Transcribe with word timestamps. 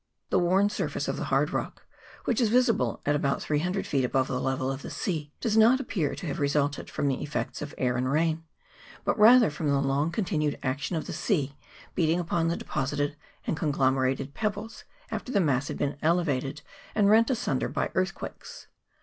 The 0.31 0.39
worn 0.39 0.69
surface 0.69 1.07
of 1.07 1.17
the 1.17 1.25
hard 1.25 1.53
rock, 1.53 1.85
which 2.25 2.41
is 2.41 2.49
visible 2.49 3.03
at 3.05 3.15
about 3.15 3.39
300 3.39 3.85
feet 3.85 4.03
above 4.03 4.27
the 4.27 4.41
level 4.41 4.71
of 4.71 4.81
the 4.81 4.89
sea, 4.89 5.31
does 5.39 5.55
net 5.55 5.79
appear 5.79 6.15
to 6.15 6.25
have 6.25 6.39
resulted 6.39 6.89
from 6.89 7.07
the 7.07 7.21
effects 7.21 7.61
of 7.61 7.75
air 7.77 7.97
and 7.97 8.11
rain, 8.11 8.43
but 9.05 9.15
rather 9.19 9.51
from 9.51 9.67
the 9.69 9.77
long 9.79 10.11
continued 10.11 10.57
action 10.63 10.95
of 10.95 11.05
the 11.05 11.13
sea 11.13 11.55
beating 11.93 12.19
upon 12.19 12.47
the 12.47 12.57
deposited 12.57 13.15
and 13.45 13.57
conglomerated 13.57 14.33
pebbles 14.33 14.85
after 15.11 15.31
the 15.31 15.39
mass 15.39 15.67
had 15.67 15.77
been 15.77 15.99
elevated 16.01 16.63
and 16.95 17.11
rent 17.11 17.29
asunder 17.29 17.67
by 17.69 17.91
earth 17.93 18.15
quakes. 18.15 18.69